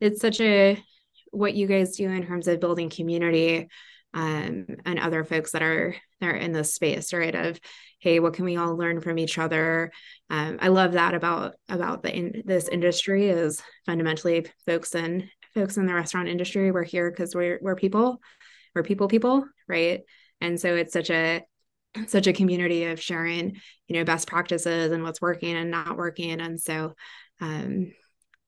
it's 0.00 0.20
such 0.20 0.40
a 0.40 0.82
what 1.30 1.54
you 1.54 1.66
guys 1.66 1.96
do 1.96 2.08
in 2.08 2.26
terms 2.26 2.48
of 2.48 2.60
building 2.60 2.90
community 2.90 3.68
um, 4.14 4.66
and 4.86 4.98
other 4.98 5.24
folks 5.24 5.50
that 5.52 5.62
are 5.62 5.94
that 6.20 6.30
are 6.30 6.36
in 6.36 6.52
this 6.52 6.74
space, 6.74 7.12
right? 7.12 7.34
Of 7.34 7.60
hey, 7.98 8.20
what 8.20 8.34
can 8.34 8.44
we 8.44 8.56
all 8.56 8.76
learn 8.76 9.00
from 9.00 9.18
each 9.18 9.38
other? 9.38 9.90
Um, 10.30 10.58
I 10.60 10.68
love 10.68 10.92
that 10.92 11.14
about 11.14 11.56
about 11.68 12.02
the 12.02 12.16
in, 12.16 12.42
this 12.46 12.68
industry 12.68 13.28
is 13.28 13.60
fundamentally 13.84 14.46
folks 14.64 14.94
in 14.94 15.28
folks 15.52 15.76
in 15.76 15.86
the 15.86 15.94
restaurant 15.94 16.28
industry. 16.28 16.70
We're 16.70 16.84
here 16.84 17.10
because 17.10 17.34
we're 17.34 17.58
we're 17.60 17.74
people, 17.74 18.20
we're 18.74 18.84
people 18.84 19.08
people, 19.08 19.44
right? 19.68 20.02
And 20.40 20.60
so 20.60 20.76
it's 20.76 20.92
such 20.92 21.10
a 21.10 21.42
such 22.06 22.28
a 22.28 22.32
community 22.32 22.84
of 22.84 23.02
sharing, 23.02 23.56
you 23.88 23.96
know, 23.96 24.04
best 24.04 24.28
practices 24.28 24.92
and 24.92 25.02
what's 25.02 25.20
working 25.20 25.56
and 25.56 25.70
not 25.70 25.96
working. 25.96 26.40
And 26.40 26.60
so, 26.60 26.94
um, 27.40 27.92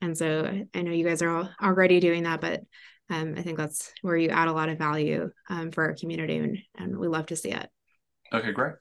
and 0.00 0.16
so 0.16 0.64
I 0.74 0.82
know 0.82 0.92
you 0.92 1.04
guys 1.04 1.22
are 1.22 1.30
all 1.30 1.50
already 1.62 2.00
doing 2.00 2.24
that, 2.24 2.40
but 2.40 2.62
um, 3.08 3.34
I 3.36 3.42
think 3.42 3.56
that's 3.56 3.92
where 4.02 4.16
you 4.16 4.30
add 4.30 4.48
a 4.48 4.52
lot 4.52 4.68
of 4.68 4.78
value 4.78 5.30
um, 5.48 5.70
for 5.70 5.84
our 5.84 5.94
community, 5.94 6.38
and, 6.38 6.58
and 6.76 6.98
we 6.98 7.08
love 7.08 7.26
to 7.26 7.36
see 7.36 7.50
it. 7.50 7.68
Okay, 8.32 8.52
great. 8.52 8.74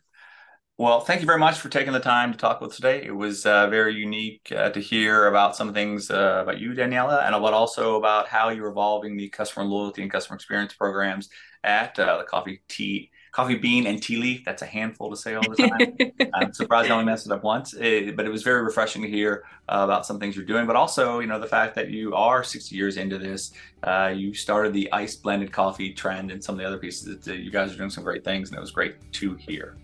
Well, 0.77 0.99
thank 0.99 1.21
you 1.21 1.27
very 1.27 1.39
much 1.39 1.59
for 1.59 1.69
taking 1.69 1.93
the 1.93 2.01
time 2.01 2.33
to 2.33 2.37
talk 2.37 2.59
with 2.59 2.71
us 2.71 2.75
today. 2.75 3.03
It 3.05 3.15
was 3.15 3.45
uh, 3.45 3.69
very 3.69 3.95
unique 3.95 4.51
uh, 4.53 4.71
to 4.71 4.81
hear 4.81 5.27
about 5.27 5.55
some 5.55 5.73
things 5.73 6.11
uh, 6.11 6.39
about 6.43 6.59
you, 6.59 6.71
Daniela, 6.71 7.25
and 7.25 7.33
about 7.33 7.53
also 7.53 7.95
about 7.95 8.27
how 8.27 8.49
you're 8.49 8.67
evolving 8.67 9.15
the 9.15 9.29
customer 9.29 9.65
loyalty 9.65 10.01
and 10.01 10.11
customer 10.11 10.35
experience 10.35 10.73
programs 10.73 11.29
at 11.63 11.97
uh, 11.97 12.17
the 12.17 12.25
Coffee 12.25 12.61
Tea 12.67 13.09
coffee 13.35 13.55
bean 13.55 13.85
and 13.85 14.01
tea 14.01 14.15
leaf. 14.15 14.45
That's 14.45 14.61
a 14.61 14.65
handful 14.65 15.09
to 15.09 15.17
say 15.17 15.35
all 15.35 15.43
the 15.43 15.67
time. 15.67 16.29
I'm 16.33 16.53
surprised 16.53 16.89
I 16.89 16.93
only 16.93 17.03
messed 17.03 17.25
it 17.25 17.33
up 17.33 17.43
once, 17.43 17.73
it, 17.73 18.15
but 18.15 18.25
it 18.25 18.29
was 18.29 18.43
very 18.43 18.63
refreshing 18.63 19.01
to 19.01 19.09
hear 19.09 19.43
uh, 19.67 19.81
about 19.83 20.05
some 20.05 20.21
things 20.21 20.37
you're 20.37 20.45
doing. 20.45 20.65
But 20.65 20.77
also, 20.77 21.19
you 21.19 21.27
know, 21.27 21.37
the 21.37 21.45
fact 21.45 21.75
that 21.75 21.89
you 21.89 22.15
are 22.15 22.45
60 22.45 22.73
years 22.73 22.95
into 22.95 23.17
this, 23.17 23.51
uh, 23.83 24.13
you 24.15 24.33
started 24.33 24.71
the 24.71 24.89
ice 24.93 25.17
blended 25.17 25.51
coffee 25.51 25.91
trend 25.91 26.31
and 26.31 26.41
some 26.41 26.55
of 26.55 26.59
the 26.59 26.65
other 26.65 26.77
pieces. 26.77 27.25
That, 27.25 27.39
you 27.39 27.51
guys 27.51 27.73
are 27.73 27.77
doing 27.77 27.89
some 27.89 28.05
great 28.05 28.23
things, 28.23 28.49
and 28.49 28.57
it 28.57 28.61
was 28.61 28.71
great 28.71 28.95
to 29.11 29.35
hear. 29.35 29.75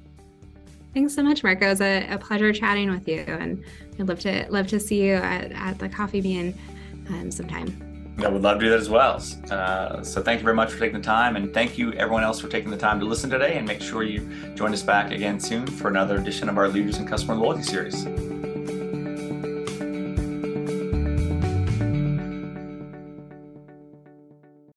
Thanks 0.94 1.14
so 1.14 1.22
much, 1.22 1.44
Marco. 1.44 1.66
It 1.66 1.70
was 1.72 1.82
a, 1.82 2.08
a 2.08 2.18
pleasure 2.18 2.54
chatting 2.54 2.90
with 2.90 3.06
you, 3.06 3.20
and 3.28 3.62
I'd 4.00 4.08
love 4.08 4.20
to 4.22 4.46
love 4.50 4.68
to 4.68 4.80
see 4.80 5.04
you 5.04 5.16
at, 5.16 5.52
at 5.52 5.78
the 5.78 5.90
Coffee 5.90 6.22
Bean 6.22 6.58
um, 7.10 7.30
sometime. 7.32 7.91
I 8.20 8.28
would 8.28 8.42
love 8.42 8.60
to 8.60 8.66
do 8.66 8.70
that 8.70 8.80
as 8.80 8.90
well. 8.90 9.22
Uh, 9.50 10.04
so 10.04 10.22
thank 10.22 10.40
you 10.40 10.44
very 10.44 10.56
much 10.56 10.72
for 10.72 10.80
taking 10.80 10.98
the 10.98 11.04
time, 11.04 11.36
and 11.36 11.54
thank 11.54 11.78
you 11.78 11.94
everyone 11.94 12.24
else 12.24 12.40
for 12.40 12.48
taking 12.48 12.70
the 12.70 12.78
time 12.78 13.00
to 13.00 13.06
listen 13.06 13.30
today. 13.30 13.58
And 13.58 13.68
make 13.68 13.82
sure 13.82 14.04
you 14.04 14.28
join 14.56 14.74
us 14.74 14.84
back 14.84 15.12
again 15.12 15.40
soon 15.40 15.66
for 15.66 15.88
another 15.88 16.18
edition 16.18 16.50
of 16.50 16.58
our 16.58 16.68
Leaders 16.68 16.98
and 16.98 17.08
Customer 17.08 17.36
Loyalty 17.36 17.64
series. 17.64 18.06